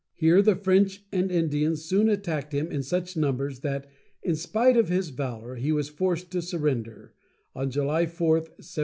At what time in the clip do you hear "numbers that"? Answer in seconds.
3.15-3.87